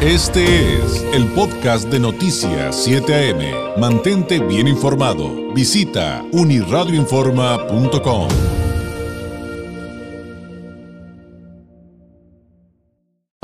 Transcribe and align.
Este 0.00 0.44
es 0.76 1.02
el 1.12 1.26
podcast 1.34 1.90
de 1.90 1.98
Noticias 1.98 2.84
7 2.84 3.32
AM. 3.32 3.80
Mantente 3.80 4.38
bien 4.38 4.68
informado. 4.68 5.52
Visita 5.52 6.22
uniradioinforma.com. 6.30 8.28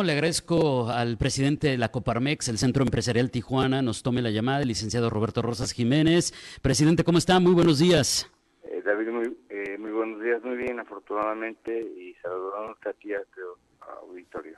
Le 0.04 0.12
agradezco 0.12 0.88
al 0.90 1.18
presidente 1.18 1.71
de 1.71 1.77
la 1.77 1.90
Coparmex, 1.90 2.46
el 2.46 2.59
Centro 2.59 2.84
Empresarial 2.84 3.32
Tijuana, 3.32 3.82
nos 3.82 4.05
tome 4.05 4.23
la 4.23 4.30
llamada, 4.30 4.62
el 4.62 4.68
licenciado 4.68 5.11
Roberto 5.11 5.43
Rosas 5.43 5.73
Jiménez. 5.73 6.32
Presidente, 6.62 7.02
¿cómo 7.02 7.18
está? 7.18 7.41
Muy 7.41 7.55
buenos 7.55 7.80
días. 7.80 8.30
Eh, 8.62 8.80
David, 8.84 9.09
muy, 9.09 9.36
eh, 9.48 9.77
muy 9.77 9.91
buenos 9.91 10.23
días, 10.23 10.41
muy 10.45 10.57
bien, 10.57 10.79
afortunadamente, 10.79 11.80
y 11.80 12.14
saludándote 12.23 12.91
a 12.91 12.93
ti, 12.93 13.12
a 13.12 13.25
tu 13.34 13.41
auditorio. 14.07 14.57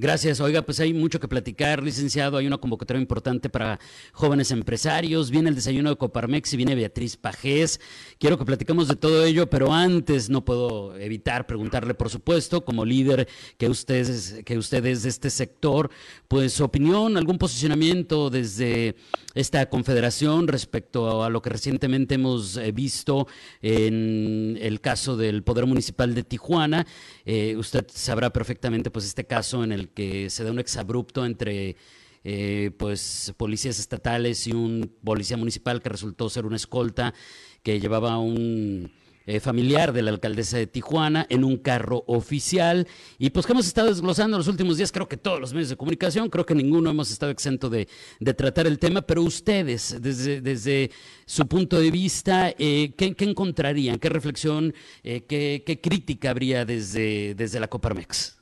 Gracias. 0.00 0.38
Oiga, 0.38 0.62
pues 0.62 0.78
hay 0.78 0.94
mucho 0.94 1.18
que 1.18 1.26
platicar, 1.26 1.82
licenciado. 1.82 2.36
Hay 2.36 2.46
una 2.46 2.58
convocatoria 2.58 3.00
importante 3.00 3.48
para 3.48 3.80
jóvenes 4.12 4.52
empresarios. 4.52 5.30
Viene 5.30 5.48
el 5.48 5.56
desayuno 5.56 5.90
de 5.90 5.96
Coparmex 5.96 6.54
y 6.54 6.56
viene 6.56 6.76
Beatriz 6.76 7.16
Pajés. 7.16 7.80
Quiero 8.20 8.38
que 8.38 8.44
platicamos 8.44 8.86
de 8.86 8.94
todo 8.94 9.24
ello, 9.24 9.50
pero 9.50 9.72
antes 9.72 10.30
no 10.30 10.44
puedo 10.44 10.96
evitar 10.96 11.48
preguntarle, 11.48 11.94
por 11.94 12.10
supuesto, 12.10 12.64
como 12.64 12.84
líder 12.84 13.26
que 13.56 13.68
usted 13.68 14.08
es, 14.08 14.36
que 14.44 14.56
usted 14.56 14.86
es 14.86 15.02
de 15.02 15.08
este 15.08 15.30
sector, 15.30 15.90
pues 16.28 16.52
su 16.52 16.62
opinión, 16.62 17.16
algún 17.16 17.38
posicionamiento 17.38 18.30
desde 18.30 18.94
esta 19.34 19.68
confederación 19.68 20.48
respecto 20.48 21.22
a 21.22 21.30
lo 21.30 21.42
que 21.42 21.50
recientemente 21.50 22.16
hemos 22.16 22.56
eh, 22.56 22.72
visto 22.72 23.26
en 23.62 24.58
el 24.60 24.80
caso 24.80 25.16
del 25.16 25.42
Poder 25.42 25.66
Municipal 25.66 26.14
de 26.14 26.24
Tijuana. 26.24 26.86
Eh, 27.24 27.56
usted 27.56 27.86
sabrá 27.92 28.32
perfectamente, 28.32 28.90
pues, 28.90 29.04
este 29.04 29.24
caso 29.24 29.64
el 29.72 29.88
que 29.88 30.30
se 30.30 30.44
da 30.44 30.50
un 30.50 30.58
exabrupto 30.58 31.24
entre 31.24 31.76
eh, 32.24 32.70
pues 32.78 33.32
policías 33.36 33.78
estatales 33.78 34.46
y 34.46 34.52
un 34.52 34.92
policía 35.04 35.36
municipal 35.36 35.80
que 35.80 35.88
resultó 35.88 36.28
ser 36.28 36.46
una 36.46 36.56
escolta 36.56 37.14
que 37.62 37.80
llevaba 37.80 38.18
un 38.18 38.90
eh, 39.30 39.40
familiar 39.40 39.92
de 39.92 40.00
la 40.00 40.10
alcaldesa 40.10 40.56
de 40.56 40.66
Tijuana 40.66 41.26
en 41.28 41.44
un 41.44 41.58
carro 41.58 42.02
oficial 42.06 42.88
y 43.18 43.28
pues 43.28 43.44
que 43.44 43.52
hemos 43.52 43.66
estado 43.66 43.88
desglosando 43.88 44.36
en 44.36 44.38
los 44.38 44.48
últimos 44.48 44.78
días, 44.78 44.90
creo 44.90 45.06
que 45.06 45.18
todos 45.18 45.38
los 45.38 45.52
medios 45.52 45.68
de 45.68 45.76
comunicación, 45.76 46.30
creo 46.30 46.46
que 46.46 46.54
ninguno 46.54 46.88
hemos 46.88 47.10
estado 47.10 47.30
exento 47.30 47.68
de, 47.68 47.86
tratar 48.34 48.66
el 48.66 48.78
tema, 48.78 49.02
pero 49.02 49.22
ustedes, 49.22 49.98
desde, 50.00 50.90
su 51.26 51.46
punto 51.46 51.78
de 51.78 51.90
vista, 51.90 52.54
eh, 52.58 52.94
¿qué, 52.96 53.14
¿qué, 53.14 53.26
encontrarían? 53.26 53.98
¿Qué 53.98 54.08
reflexión, 54.08 54.72
eh, 55.04 55.20
qué, 55.28 55.78
crítica 55.82 56.30
habría 56.30 56.64
desde 56.64 57.60
la 57.60 57.68
Coparmex? 57.68 58.37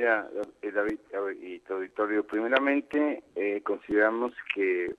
Mira, 0.00 0.26
y 1.42 1.58
tu 1.58 1.74
auditorio, 1.74 2.26
primeramente 2.26 3.22
eh, 3.36 3.60
consideramos 3.62 4.32
que 4.54 4.94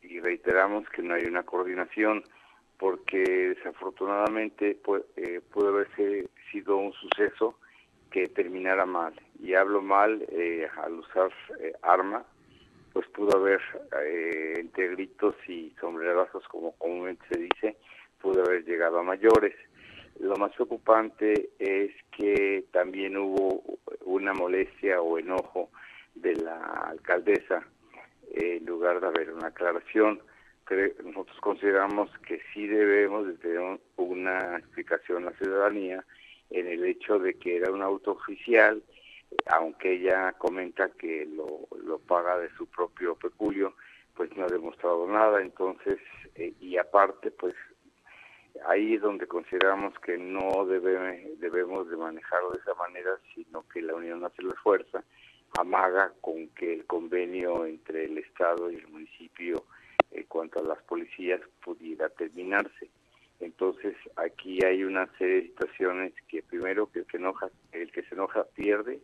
y 0.00 0.20
reiteramos 0.20 0.88
que 0.88 1.02
no 1.02 1.12
hay 1.12 1.24
una 1.26 1.42
coordinación 1.42 2.24
porque 2.78 3.18
desafortunadamente 3.54 4.74
puede, 4.76 5.04
eh, 5.16 5.42
puede 5.52 5.68
haberse 5.68 6.30
sido 6.50 6.78
un 6.78 6.94
suceso 6.94 7.58
que 8.10 8.26
terminara 8.28 8.86
mal. 8.86 9.12
Y 9.38 9.52
hablo 9.52 9.82
mal 9.82 10.24
eh, 10.30 10.66
al 10.82 10.94
usar 10.94 11.30
eh, 11.60 11.74
arma, 11.82 12.24
pues 12.94 13.06
pudo 13.08 13.36
haber 13.36 13.60
eh, 14.02 14.54
entre 14.60 14.88
gritos 14.92 15.34
y 15.46 15.74
sombrerazos, 15.78 16.48
como 16.48 16.72
comúnmente 16.78 17.22
se 17.30 17.38
dice, 17.38 17.76
pudo 18.18 18.42
haber 18.46 18.64
llegado 18.64 18.98
a 18.98 19.02
mayores. 19.02 19.54
Lo 20.20 20.36
más 20.36 20.52
preocupante 20.52 21.50
es 21.58 21.90
que 22.16 22.64
también 22.70 23.16
hubo 23.16 23.62
una 24.04 24.32
molestia 24.32 25.00
o 25.00 25.18
enojo 25.18 25.70
de 26.14 26.36
la 26.36 26.58
alcaldesa 26.90 27.66
eh, 28.34 28.58
en 28.60 28.66
lugar 28.66 29.00
de 29.00 29.06
haber 29.08 29.32
una 29.32 29.48
aclaración. 29.48 30.20
Nosotros 31.04 31.38
consideramos 31.40 32.10
que 32.26 32.40
sí 32.54 32.66
debemos 32.66 33.26
de 33.26 33.34
tener 33.34 33.80
una 33.96 34.56
explicación 34.56 35.24
a 35.24 35.30
la 35.30 35.36
ciudadanía 35.36 36.04
en 36.50 36.66
el 36.66 36.84
hecho 36.84 37.18
de 37.18 37.34
que 37.34 37.56
era 37.56 37.70
un 37.70 37.82
auto 37.82 38.12
oficial, 38.12 38.82
aunque 39.46 39.94
ella 39.94 40.32
comenta 40.32 40.90
que 40.90 41.26
lo, 41.26 41.66
lo 41.84 41.98
paga 41.98 42.38
de 42.38 42.48
su 42.56 42.66
propio 42.66 43.16
peculio, 43.16 43.74
pues 44.14 44.34
no 44.36 44.44
ha 44.44 44.48
demostrado 44.48 45.06
nada, 45.06 45.40
entonces, 45.40 45.98
eh, 46.34 46.52
y 46.60 46.76
aparte, 46.76 47.30
pues 47.30 47.54
ahí 48.66 48.94
es 48.94 49.02
donde 49.02 49.26
consideramos 49.26 49.98
que 50.00 50.18
no 50.18 50.64
debe, 50.66 51.34
debemos 51.38 51.88
de 51.88 51.96
manejarlo 51.96 52.50
de 52.50 52.58
esa 52.58 52.74
manera, 52.74 53.10
sino 53.34 53.66
que 53.68 53.82
la 53.82 53.94
Unión 53.94 54.24
hace 54.24 54.42
la 54.42 54.54
fuerza, 54.62 55.02
amaga 55.58 56.12
con 56.20 56.48
que 56.48 56.72
el 56.74 56.86
convenio 56.86 57.66
entre 57.66 58.04
el 58.04 58.18
Estado 58.18 58.70
y 58.70 58.76
el 58.76 58.88
municipio 58.88 59.64
en 60.10 60.24
cuanto 60.24 60.60
a 60.60 60.64
las 60.64 60.82
policías 60.82 61.40
pudiera 61.64 62.08
terminarse. 62.10 62.90
Entonces 63.40 63.96
aquí 64.16 64.64
hay 64.64 64.84
una 64.84 65.06
serie 65.18 65.36
de 65.36 65.48
situaciones 65.48 66.12
que 66.28 66.42
primero 66.42 66.90
que 66.90 67.00
el 67.00 67.06
que 67.06 67.16
enoja, 67.16 67.48
el 67.72 67.90
que 67.90 68.02
se 68.04 68.14
enoja 68.14 68.44
pierde, 68.54 69.00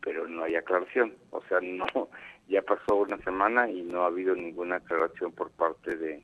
pero 0.00 0.28
no 0.28 0.44
hay 0.44 0.54
aclaración. 0.54 1.14
O 1.30 1.42
sea, 1.48 1.60
no, 1.60 2.08
ya 2.48 2.62
pasó 2.62 2.96
una 2.96 3.18
semana 3.18 3.68
y 3.68 3.82
no 3.82 4.02
ha 4.02 4.06
habido 4.06 4.34
ninguna 4.36 4.76
aclaración 4.76 5.32
por 5.32 5.50
parte 5.50 5.96
de 5.96 6.22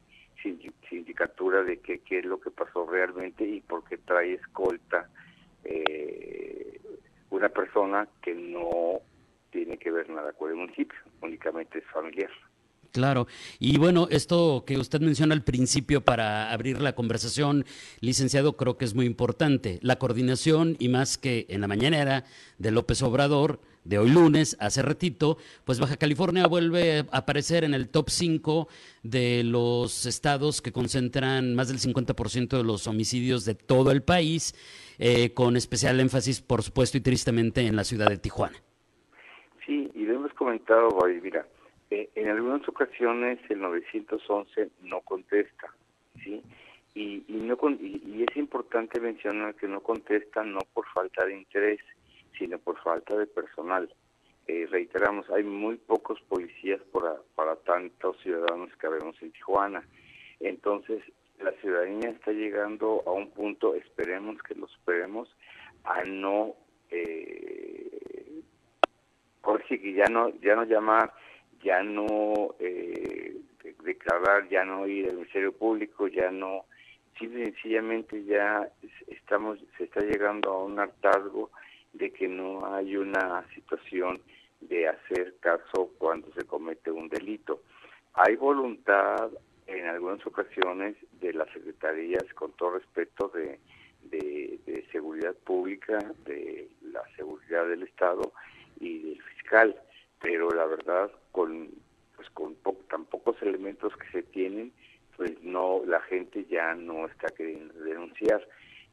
sindicatura 0.88 1.62
de 1.62 1.78
qué 1.78 2.00
qué 2.00 2.18
es 2.20 2.24
lo 2.24 2.40
que 2.40 2.50
pasó 2.50 2.86
realmente 2.86 3.44
y 3.44 3.60
por 3.60 3.84
qué 3.84 3.98
trae 3.98 4.34
escolta 4.34 5.08
eh, 5.64 6.80
una 7.30 7.48
persona 7.48 8.08
que 8.22 8.34
no 8.34 9.00
tiene 9.50 9.78
que 9.78 9.90
ver 9.90 10.08
nada 10.10 10.32
con 10.32 10.50
el 10.50 10.56
municipio, 10.56 10.98
únicamente 11.20 11.78
es 11.78 11.84
familiar. 11.92 12.30
Claro. 12.92 13.26
Y 13.58 13.78
bueno, 13.78 14.06
esto 14.10 14.64
que 14.66 14.76
usted 14.76 15.00
menciona 15.00 15.34
al 15.34 15.42
principio 15.42 16.02
para 16.02 16.52
abrir 16.52 16.80
la 16.80 16.94
conversación, 16.94 17.64
licenciado, 18.00 18.56
creo 18.58 18.76
que 18.76 18.84
es 18.84 18.94
muy 18.94 19.06
importante. 19.06 19.78
La 19.80 19.96
coordinación 19.96 20.76
y 20.78 20.88
más 20.90 21.16
que 21.16 21.46
en 21.48 21.62
la 21.62 21.68
mañanera 21.68 22.24
de 22.58 22.70
López 22.70 23.02
Obrador, 23.02 23.60
de 23.84 23.98
hoy 23.98 24.10
lunes, 24.10 24.56
hace 24.60 24.82
ratito, 24.82 25.38
pues 25.64 25.80
Baja 25.80 25.96
California 25.96 26.46
vuelve 26.46 27.00
a 27.10 27.18
aparecer 27.18 27.64
en 27.64 27.74
el 27.74 27.88
top 27.88 28.10
5 28.10 28.68
de 29.02 29.42
los 29.44 30.06
estados 30.06 30.62
que 30.62 30.72
concentran 30.72 31.54
más 31.54 31.68
del 31.68 31.78
50% 31.78 32.56
de 32.56 32.64
los 32.64 32.86
homicidios 32.86 33.44
de 33.44 33.54
todo 33.54 33.90
el 33.90 34.02
país, 34.02 34.54
eh, 34.98 35.34
con 35.34 35.56
especial 35.56 35.98
énfasis, 36.00 36.40
por 36.40 36.62
supuesto, 36.62 36.98
y 36.98 37.00
tristemente 37.00 37.66
en 37.66 37.76
la 37.76 37.84
ciudad 37.84 38.08
de 38.08 38.18
Tijuana. 38.18 38.56
Sí, 39.66 39.90
y 39.94 40.04
lo 40.04 40.14
hemos 40.14 40.32
comentado, 40.34 40.88
Boy, 40.90 41.20
mira, 41.20 41.46
eh, 41.90 42.08
en 42.14 42.28
algunas 42.28 42.66
ocasiones 42.68 43.38
el 43.48 43.60
911 43.60 44.70
no 44.82 45.00
contesta, 45.00 45.74
¿sí? 46.22 46.42
Y, 46.94 47.24
y, 47.26 47.34
no, 47.34 47.56
y, 47.80 48.02
y 48.06 48.24
es 48.28 48.36
importante 48.36 49.00
mencionar 49.00 49.54
que 49.54 49.66
no 49.66 49.80
contesta 49.80 50.44
no 50.44 50.60
por 50.74 50.86
falta 50.88 51.24
de 51.24 51.38
interés, 51.38 51.80
sino 52.38 52.58
por 52.58 52.80
falta 52.82 53.16
de 53.16 53.26
personal. 53.26 53.92
Eh, 54.46 54.66
reiteramos, 54.70 55.28
hay 55.30 55.44
muy 55.44 55.76
pocos 55.76 56.20
policías 56.22 56.80
para, 56.92 57.16
para 57.34 57.56
tantos 57.56 58.20
ciudadanos 58.22 58.70
que 58.76 58.88
vemos 58.88 59.16
en 59.22 59.30
Tijuana. 59.32 59.84
Entonces, 60.40 61.02
la 61.38 61.52
ciudadanía 61.60 62.10
está 62.10 62.32
llegando 62.32 63.02
a 63.06 63.12
un 63.12 63.30
punto, 63.30 63.74
esperemos 63.74 64.42
que 64.42 64.54
lo 64.54 64.66
superemos, 64.68 65.28
a 65.84 66.02
no, 66.04 66.54
eh, 66.90 68.42
corregir, 69.40 69.80
que 69.80 69.92
ya 69.94 70.06
no, 70.06 70.30
ya 70.40 70.56
no 70.56 70.64
llamar, 70.64 71.12
ya 71.62 71.82
no 71.82 72.54
eh, 72.58 73.36
declarar, 73.84 74.48
ya 74.48 74.64
no 74.64 74.86
ir 74.86 75.08
al 75.08 75.16
Ministerio 75.16 75.52
Público, 75.52 76.08
ya 76.08 76.30
no, 76.30 76.64
simple 77.18 77.44
sencillamente 77.44 78.24
ya 78.24 78.68
estamos, 79.08 79.58
se 79.78 79.84
está 79.84 80.00
llegando 80.00 80.50
a 80.50 80.64
un 80.64 80.78
hartazgo 80.78 81.50
de 81.92 82.10
que 82.12 82.28
no 82.28 82.74
hay 82.74 82.96
una 82.96 83.46
situación 83.54 84.20
de 84.60 84.88
hacer 84.88 85.34
caso 85.40 85.90
cuando 85.98 86.32
se 86.32 86.44
comete 86.44 86.90
un 86.90 87.08
delito. 87.08 87.62
Hay 88.14 88.36
voluntad 88.36 89.30
en 89.66 89.86
algunas 89.86 90.24
ocasiones 90.26 90.96
de 91.20 91.32
las 91.32 91.50
secretarías, 91.52 92.24
con 92.34 92.52
todo 92.52 92.78
respeto, 92.78 93.28
de, 93.28 93.58
de, 94.02 94.84
seguridad 94.92 95.34
pública, 95.44 95.98
de 96.26 96.68
la 96.82 97.02
seguridad 97.16 97.66
del 97.66 97.84
Estado 97.84 98.32
y 98.78 98.98
del 98.98 99.22
fiscal, 99.22 99.80
pero 100.20 100.50
la 100.50 100.66
verdad, 100.66 101.10
con 101.30 101.70
pues 102.16 102.28
con 102.30 102.54
po 102.56 102.76
tan 102.90 103.06
pocos 103.06 103.40
elementos 103.40 103.96
que 103.96 104.10
se 104.10 104.22
tienen, 104.22 104.72
pues 105.16 105.32
no, 105.42 105.82
la 105.86 106.00
gente 106.02 106.44
ya 106.44 106.74
no 106.74 107.06
está 107.06 107.28
queriendo 107.28 107.74
denunciar 107.74 108.46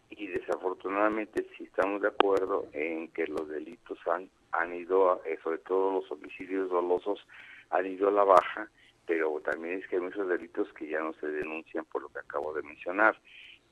y 0.10 0.28
desafortunadamente 0.28 1.46
sí 1.56 1.66
estamos 1.66 2.02
de 2.02 2.08
acuerdo 2.08 2.68
en 2.74 3.10
que 3.10 3.28
los 3.28 3.48
delitos 3.48 3.98
han, 4.08 4.30
han 4.52 4.74
ido, 4.74 5.12
a, 5.12 5.22
eh, 5.26 5.38
sobre 5.44 5.60
todo 5.60 6.02
los 6.02 6.12
homicidios 6.12 6.70
dolosos, 6.70 7.26
han 7.70 7.86
ido 7.86 8.10
a 8.10 8.12
la 8.12 8.24
baja, 8.24 8.70
pero 9.06 9.40
también 9.42 9.80
es 9.80 9.88
que 9.88 9.98
hay 9.98 10.02
muchos 10.02 10.28
delitos 10.28 10.72
que 10.74 10.88
ya 10.88 11.00
no 11.00 11.14
se 11.14 11.28
denuncian 11.28 11.86
por 11.86 12.02
lo 12.02 12.10
que 12.10 12.20
acabo 12.20 12.54
de 12.54 12.64
mencionar. 12.64 13.20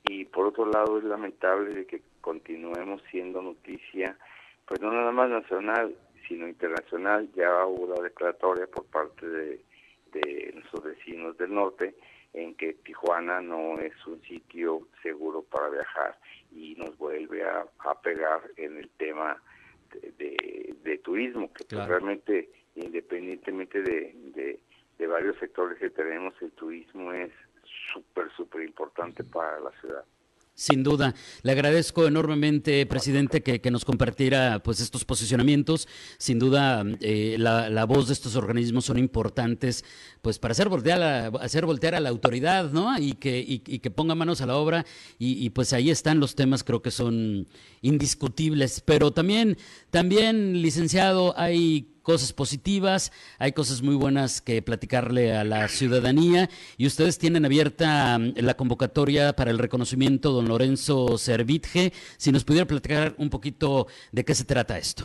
Y 0.08 0.24
por 0.26 0.46
otro 0.46 0.66
lado 0.66 0.98
es 0.98 1.04
lamentable 1.04 1.74
de 1.74 1.86
que 1.86 2.02
continuemos 2.20 3.02
siendo 3.10 3.42
noticia, 3.42 4.16
pues 4.66 4.80
no 4.80 4.92
nada 4.92 5.10
más 5.10 5.28
nacional, 5.28 5.94
sino 6.28 6.46
internacional. 6.46 7.28
Ya 7.34 7.66
hubo 7.66 7.94
la 7.94 8.02
declaratoria 8.02 8.66
por 8.68 8.84
parte 8.86 9.28
de, 9.28 9.60
de 10.12 10.52
nuestros 10.54 10.84
vecinos 10.84 11.36
del 11.36 11.52
norte 11.52 11.94
en 12.32 12.54
que 12.54 12.74
Tijuana 12.74 13.40
no 13.40 13.78
es 13.78 13.94
un 14.06 14.20
sitio 14.22 14.88
seguro 15.02 15.42
para 15.42 15.70
viajar 15.70 16.18
y 16.52 16.74
nos 16.76 16.96
vuelve 16.98 17.42
a, 17.44 17.66
pegar 18.02 18.40
en 18.56 18.78
el 18.78 18.88
tema 18.90 19.42
de, 20.18 21.00
turismo, 21.04 21.50
que 21.52 21.64
pues 21.64 21.86
realmente 21.86 22.50
independientemente 22.74 23.82
de, 23.82 24.60
de 24.98 25.06
varios 25.06 25.38
sectores 25.38 25.78
que 25.78 25.90
tenemos, 25.90 26.34
el 26.42 26.50
turismo 26.52 27.12
es 27.12 27.32
súper, 27.92 28.30
súper 28.36 28.62
importante 28.62 29.24
para 29.24 29.60
la 29.60 29.70
ciudad. 29.80 30.04
Sin 30.58 30.82
duda. 30.82 31.14
Le 31.42 31.52
agradezco 31.52 32.08
enormemente, 32.08 32.84
presidente, 32.86 33.44
que, 33.44 33.70
nos 33.70 33.84
compartiera 33.84 34.60
pues 34.60 34.80
estos 34.80 35.04
posicionamientos. 35.04 35.86
Sin 36.18 36.40
duda, 36.40 36.84
eh, 37.00 37.36
la, 37.38 37.84
voz 37.84 38.08
de 38.08 38.12
estos 38.12 38.34
organismos 38.34 38.86
son 38.86 38.98
importantes 38.98 39.84
pues 40.20 40.40
para 40.40 40.50
hacer 40.50 40.68
voltear 40.68 41.00
a, 41.00 41.26
hacer 41.38 41.64
voltear 41.64 41.94
a 41.94 42.00
la 42.00 42.08
autoridad, 42.08 42.72
¿no? 42.72 42.98
Y 42.98 43.12
que, 43.12 43.38
y, 43.38 43.60
que 43.60 43.90
ponga 43.92 44.16
manos 44.16 44.40
a 44.40 44.46
la 44.46 44.56
obra. 44.56 44.84
Y, 45.16 45.44
y, 45.46 45.50
pues 45.50 45.72
ahí 45.72 45.90
están 45.90 46.18
los 46.18 46.34
temas, 46.34 46.64
creo 46.64 46.82
que 46.82 46.90
son 46.90 47.46
indiscutibles. 47.80 48.82
Pero 48.84 49.12
también, 49.12 49.56
también, 49.90 50.60
licenciado, 50.60 51.38
hay 51.38 51.97
cosas 52.08 52.32
positivas, 52.32 53.12
hay 53.38 53.52
cosas 53.52 53.82
muy 53.82 53.94
buenas 53.94 54.40
que 54.40 54.62
platicarle 54.62 55.36
a 55.36 55.44
la 55.44 55.68
ciudadanía 55.68 56.48
y 56.78 56.86
ustedes 56.86 57.18
tienen 57.18 57.44
abierta 57.44 58.18
mm, 58.18 58.32
la 58.36 58.54
convocatoria 58.54 59.34
para 59.34 59.50
el 59.50 59.58
reconocimiento 59.58 60.30
don 60.30 60.48
Lorenzo 60.48 61.18
Servitje. 61.18 61.92
Si 62.16 62.32
nos 62.32 62.46
pudiera 62.46 62.64
platicar 62.64 63.12
un 63.18 63.28
poquito 63.28 63.88
de 64.10 64.24
qué 64.24 64.32
se 64.32 64.46
trata 64.46 64.78
esto. 64.78 65.04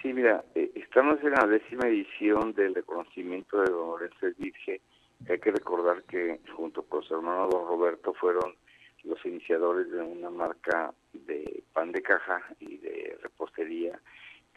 Sí, 0.00 0.12
mira, 0.12 0.44
eh, 0.54 0.70
estamos 0.76 1.18
en 1.24 1.32
la 1.32 1.44
décima 1.44 1.88
edición 1.88 2.54
del 2.54 2.72
reconocimiento 2.72 3.60
de 3.60 3.72
don 3.72 3.90
Lorenzo 3.90 4.20
Servitje. 4.20 4.80
Hay 5.28 5.40
que 5.40 5.50
recordar 5.50 6.04
que 6.04 6.38
junto 6.54 6.84
con 6.84 7.02
su 7.02 7.16
hermano 7.16 7.48
don 7.48 7.66
Roberto 7.66 8.14
fueron 8.14 8.54
los 9.02 9.18
iniciadores 9.26 9.90
de 9.90 10.02
una 10.02 10.30
marca 10.30 10.94
de 11.12 11.64
pan 11.72 11.90
de 11.90 12.00
caja 12.00 12.40
y 12.60 12.76
de 12.76 13.18
repostería 13.24 13.98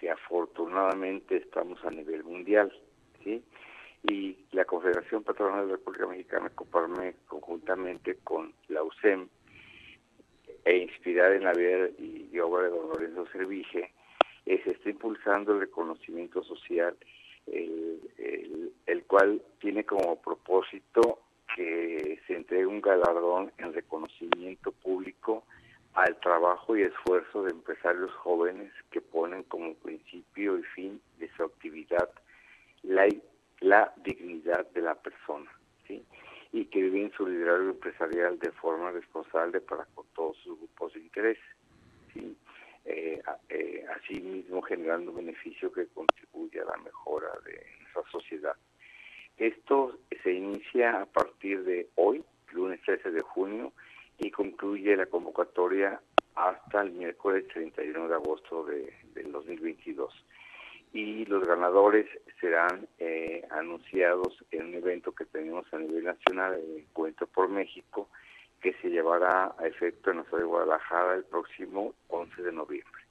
que 0.01 0.09
afortunadamente 0.09 1.37
estamos 1.37 1.79
a 1.85 1.91
nivel 1.91 2.23
mundial, 2.23 2.73
¿sí? 3.23 3.43
Y 4.09 4.35
la 4.51 4.65
Confederación 4.65 5.23
Patronal 5.23 5.61
de 5.61 5.67
la 5.67 5.77
República 5.77 6.07
Mexicana, 6.07 6.49
Coparme, 6.49 7.13
conjuntamente 7.27 8.17
con 8.23 8.51
la 8.69 8.81
USEM, 8.81 9.29
e 10.65 10.77
inspirada 10.77 11.35
en 11.35 11.43
la 11.43 11.53
vida 11.53 11.87
y, 11.99 12.37
obra 12.39 12.63
de 12.63 12.69
don 12.69 12.89
Lorenzo 12.89 13.27
Servige, 13.27 13.93
se 14.43 14.71
está 14.71 14.89
impulsando 14.89 15.53
el 15.53 15.59
reconocimiento 15.59 16.43
social, 16.43 16.97
el, 17.45 18.71
el 18.87 19.03
cual 19.03 19.39
tiene 19.59 19.83
como 19.83 20.19
propósito 20.19 21.19
que 21.55 22.19
se 22.25 22.37
entregue 22.37 22.65
un 22.65 22.81
galardón 22.81 23.51
en 23.59 23.71
reconocimiento 23.71 24.71
público 24.71 25.43
al 25.93 26.19
trabajo 26.19 26.77
y 26.77 26.83
esfuerzo 26.83 27.43
de 27.43 27.51
empresarios 27.51 28.11
jóvenes 28.13 28.71
que 28.91 29.01
ponen 29.01 29.43
como 29.43 29.73
principio 29.75 30.57
y 30.57 30.63
fin 30.63 31.01
de 31.19 31.29
su 31.35 31.43
actividad 31.43 32.09
la, 32.83 33.07
la 33.59 33.93
dignidad 33.97 34.69
de 34.71 34.81
la 34.81 34.95
persona, 34.95 35.51
y 36.53 36.65
que 36.65 36.81
viven 36.81 37.11
su 37.15 37.27
liderazgo 37.27 37.71
empresarial 37.71 38.39
de 38.39 38.51
forma 38.51 38.91
responsable 38.91 39.61
para 39.61 39.85
con 39.95 40.05
todos 40.15 40.37
sus 40.37 40.57
grupos 40.57 40.93
de 40.93 40.99
interés, 40.99 41.37
¿sí? 42.13 42.35
Eh, 42.85 43.21
eh, 43.49 43.85
generando 44.71 45.11
beneficio 45.11 45.69
que 45.71 45.85
contribuye 45.87 46.61
a 46.61 46.65
la 46.65 46.77
mejora 46.77 47.27
de 47.45 47.61
nuestra 47.81 48.03
sociedad. 48.09 48.55
Esto 49.37 49.97
se 50.23 50.31
inicia 50.31 51.01
a 51.01 51.05
partir 51.05 51.63
de 51.65 51.89
hoy, 51.95 52.23
lunes 52.53 52.79
13 52.85 53.11
de 53.11 53.21
junio, 53.21 53.73
y 54.21 54.29
concluye 54.29 54.95
la 54.95 55.07
convocatoria 55.07 55.99
hasta 56.35 56.81
el 56.81 56.91
miércoles 56.91 57.47
31 57.51 58.07
de 58.07 58.13
agosto 58.13 58.63
de, 58.65 58.93
del 59.15 59.31
2022. 59.31 60.13
Y 60.93 61.25
los 61.25 61.45
ganadores 61.45 62.05
serán 62.39 62.87
eh, 62.99 63.45
anunciados 63.49 64.43
en 64.51 64.67
un 64.67 64.73
evento 64.75 65.13
que 65.13 65.25
tenemos 65.25 65.65
a 65.73 65.79
nivel 65.79 66.03
nacional, 66.03 66.53
el 66.53 66.81
Encuentro 66.81 67.27
por 67.27 67.49
México, 67.49 68.09
que 68.61 68.73
se 68.81 68.89
llevará 68.89 69.55
a 69.57 69.67
efecto 69.67 70.11
en 70.11 70.17
la 70.17 70.23
ciudad 70.25 70.39
de 70.39 70.45
Guadalajara 70.45 71.15
el 71.15 71.23
próximo 71.23 71.93
11 72.09 72.43
de 72.43 72.51
noviembre. 72.51 73.01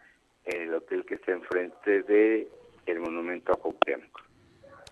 en 0.45 0.63
el 0.63 0.75
hotel 0.75 1.05
que 1.07 1.15
está 1.15 1.31
enfrente 1.31 2.03
de 2.03 2.49
el 2.87 2.99
Monumento 2.99 3.53
a 3.53 3.57
Cuauhtémoc. 3.57 4.32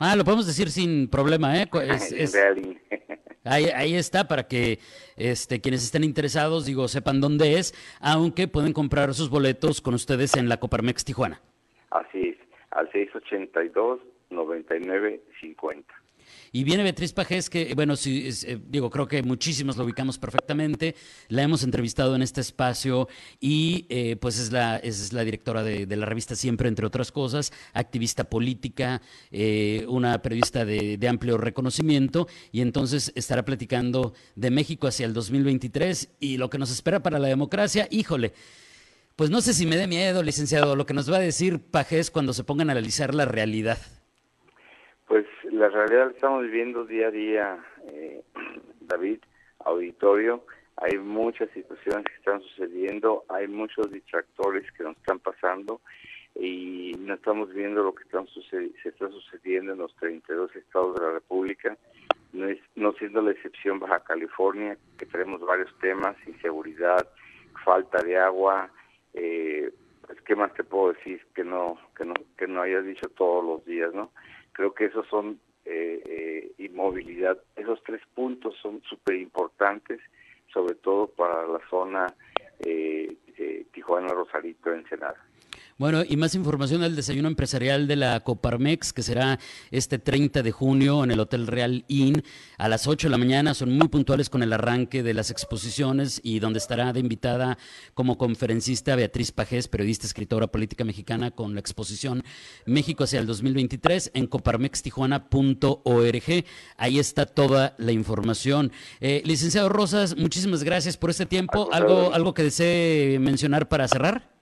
Ah, 0.03 0.17
lo 0.17 0.25
podemos 0.25 0.47
decir 0.47 0.71
sin 0.71 1.09
problema, 1.09 1.61
¿eh? 1.61 1.69
ahí, 3.45 3.67
ahí, 3.67 3.95
está 3.95 4.27
para 4.27 4.49
que 4.49 4.79
este, 5.17 5.61
quienes 5.61 5.85
estén 5.85 6.05
interesados, 6.05 6.65
digo, 6.65 6.89
sepan 6.89 7.21
dónde 7.21 7.59
es, 7.59 7.75
aunque 8.01 8.49
pueden 8.49 8.73
comprar 8.73 9.13
sus 9.13 9.29
boletos 9.29 9.83
con 9.83 9.93
ustedes 9.93 10.37
en 10.37 10.49
la 10.49 10.57
Coparmex 10.59 11.05
Tijuana. 11.05 11.43
Así 11.91 12.31
es, 12.31 12.39
al 12.71 12.91
682 12.93 14.01
9950. 14.31 16.00
Y 16.53 16.65
viene 16.65 16.83
Beatriz 16.83 17.13
Pajés, 17.13 17.49
que, 17.49 17.75
bueno, 17.75 17.97
sí, 17.97 18.29
eh, 18.47 18.59
digo, 18.69 18.91
creo 18.91 19.07
que 19.07 19.23
muchísimos 19.23 19.77
lo 19.77 19.85
ubicamos 19.85 20.19
perfectamente. 20.19 20.97
La 21.29 21.43
hemos 21.43 21.63
entrevistado 21.63 22.17
en 22.17 22.23
este 22.23 22.41
espacio 22.41 23.09
y, 23.41 23.87
eh, 23.89 24.17
pues, 24.21 24.39
es 24.39 24.51
la, 24.51 24.77
es 24.77 25.13
la 25.13 25.25
directora 25.25 25.63
de, 25.63 25.87
la 25.97 26.07
revista 26.07 26.35
Siempre, 26.35 26.69
entre 26.69 26.87
otras 26.87 27.13
cosas, 27.13 27.53
activista 27.73 28.25
política, 28.25 29.03
eh, 29.31 29.85
una 29.89 30.23
periodista 30.23 30.65
de, 30.65 30.97
de, 30.97 31.09
amplio 31.09 31.39
reconocimiento. 31.39 32.29
Y 32.53 32.61
entonces 32.63 33.13
estará 33.15 33.45
platicando 33.45 34.15
de 34.35 34.51
México 34.51 34.87
hacia 34.87 35.07
el 35.07 35.13
2023 35.13 36.09
y 36.21 36.37
lo 36.37 36.51
que 36.51 36.59
nos 36.59 36.71
espera 36.71 37.03
para 37.03 37.19
la 37.19 37.29
democracia. 37.29 37.87
Híjole. 37.91 38.33
Pues 39.21 39.29
no 39.29 39.43
sé 39.43 39.53
si 39.53 39.67
me 39.67 39.77
dé 39.77 39.87
miedo, 39.87 40.23
licenciado, 40.23 40.77
lo 40.77 40.87
que 40.87 40.95
nos 40.95 41.13
va 41.13 41.19
a 41.19 41.21
decir 41.21 41.61
Pajés 41.61 42.11
cuando 42.11 42.33
se 42.33 42.43
pongan 42.43 42.71
a 42.71 42.73
analizar 42.73 43.15
la 43.15 43.27
realidad. 43.27 43.77
La 45.61 45.69
realidad 45.69 46.13
estamos 46.13 46.45
viviendo 46.45 46.87
día 46.87 47.09
a 47.09 47.11
día, 47.11 47.65
eh, 47.93 48.23
David, 48.81 49.19
auditorio. 49.59 50.43
Hay 50.79 50.97
muchas 50.97 51.51
situaciones 51.51 52.07
que 52.07 52.15
están 52.15 52.41
sucediendo, 52.41 53.25
hay 53.29 53.47
muchos 53.47 53.91
distractores 53.91 54.65
que 54.73 54.85
nos 54.85 54.97
están 54.97 55.19
pasando 55.19 55.83
y 56.35 56.97
no 57.01 57.13
estamos 57.13 57.53
viendo 57.53 57.83
lo 57.83 57.95
que 57.95 58.05
están 58.05 58.27
se 58.51 58.73
está 58.89 59.11
sucediendo 59.11 59.75
en 59.75 59.81
los 59.81 59.95
32 59.97 60.57
estados 60.57 60.95
de 60.99 61.05
la 61.05 61.13
República 61.13 61.77
no, 62.33 62.47
es, 62.49 62.59
no 62.75 62.95
siendo 62.95 63.21
la 63.21 63.33
excepción 63.33 63.81
Baja 63.81 64.01
California, 64.01 64.79
que 64.97 65.05
tenemos 65.05 65.43
varios 65.43 65.79
temas, 65.79 66.17
inseguridad, 66.27 67.07
falta 67.67 68.03
de 68.03 68.17
agua, 68.17 68.71
eh, 69.13 69.71
pues, 70.07 70.23
¿qué 70.23 70.35
más 70.35 70.55
te 70.55 70.65
puedo 70.65 70.95
decir 70.95 71.21
que 71.35 71.45
no, 71.45 71.77
que 71.95 72.07
no, 72.07 72.15
que 72.39 72.47
no 72.47 72.63
hayas 72.63 72.87
dicho 72.87 73.11
todos 73.11 73.45
los 73.45 73.65
días, 73.67 73.93
¿no? 73.93 74.11
Creo 74.53 74.73
que 74.73 74.87
esos 74.87 75.07
son 75.09 75.39
eh, 75.73 76.03
eh, 76.05 76.53
inmovilidad, 76.59 77.39
esos 77.55 77.81
tres 77.85 78.01
puntos 78.15 78.57
son 78.61 78.83
súper 78.83 79.17
importantes, 79.17 80.01
sobre 80.53 80.75
todo 80.75 81.07
para 81.07 81.47
la 81.47 81.61
zona 81.71 82.07
eh, 82.59 83.17
Tijuana, 83.73 84.09
Rosarito, 84.09 84.73
Ensenada. 84.73 85.25
Bueno, 85.81 86.05
y 86.07 86.19
más 86.19 86.35
información 86.35 86.83
del 86.83 86.95
desayuno 86.95 87.27
empresarial 87.27 87.89
de 87.89 87.97
la 87.97 88.21
Coparmex, 88.21 88.93
que 88.93 89.03
será 89.03 89.39
este 89.71 89.99
30 89.99 90.43
de 90.43 90.53
junio 90.53 91.03
en 91.05 91.11
el 91.11 91.19
Hotel 91.19 91.47
Real 91.47 91.87
Inn 91.89 92.23
a 92.59 92.69
las 92.69 92.87
8 92.87 93.07
de 93.07 93.11
la 93.11 93.17
mañana. 93.17 93.55
Son 93.55 93.75
muy 93.79 93.89
puntuales 93.89 94.29
con 94.29 94.43
el 94.43 94.53
arranque 94.53 95.03
de 95.03 95.15
las 95.15 95.31
exposiciones 95.31 96.21
y 96.23 96.39
donde 96.39 96.59
estará 96.59 96.93
de 96.93 97.01
invitada 97.01 97.57
como 97.95 98.19
conferencista 98.19 98.95
Beatriz 98.95 99.33
Pajés, 99.33 99.69
periodista, 99.69 100.07
escritora 100.07 100.49
política 100.49 100.85
mexicana, 100.85 101.31
con 101.31 101.55
la 101.55 101.61
exposición 101.61 102.25
México 102.67 103.05
hacia 103.05 103.19
el 103.19 103.27
2023 103.27 104.11
en 104.13 104.27
coparmextijuana.org. 104.27 106.45
Ahí 106.77 106.99
está 106.99 107.25
toda 107.25 107.75
la 107.79 107.93
información. 107.93 108.71
Eh, 109.01 109.23
licenciado 109.25 109.71
Rosas, 109.71 110.15
muchísimas 110.15 110.63
gracias 110.63 110.99
por 110.99 111.09
este 111.09 111.25
tiempo. 111.25 111.71
¿Algo, 111.73 112.13
¿Algo 112.13 112.35
que 112.35 112.43
desee 112.43 113.19
mencionar 113.19 113.71
para 113.71 113.89
cerrar? 113.89 114.40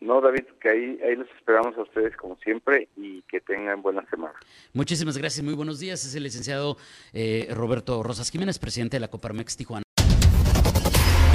No, 0.00 0.20
David, 0.20 0.44
que 0.60 0.70
ahí, 0.70 0.98
ahí 1.04 1.16
los 1.16 1.28
esperamos 1.38 1.76
a 1.76 1.82
ustedes 1.82 2.16
como 2.16 2.36
siempre 2.36 2.88
y 2.96 3.22
que 3.22 3.40
tengan 3.40 3.82
buena 3.82 4.08
semana. 4.08 4.34
Muchísimas 4.72 5.18
gracias, 5.18 5.44
muy 5.44 5.54
buenos 5.54 5.78
días. 5.78 6.04
Es 6.04 6.14
el 6.14 6.22
licenciado 6.22 6.76
eh, 7.12 7.48
Roberto 7.54 8.02
Rosas 8.02 8.30
Jiménez, 8.30 8.58
presidente 8.58 8.96
de 8.96 9.00
la 9.00 9.08
Coparmex 9.08 9.56
Tijuana. 9.56 9.82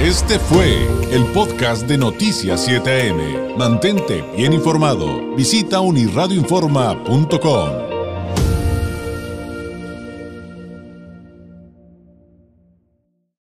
Este 0.00 0.38
fue 0.38 0.84
el 1.10 1.24
podcast 1.32 1.88
de 1.88 1.96
Noticias 1.96 2.68
7am. 2.68 3.56
Mantente 3.56 4.22
bien 4.36 4.52
informado. 4.52 5.34
Visita 5.34 5.80
unirradioinforma.com. 5.80 7.85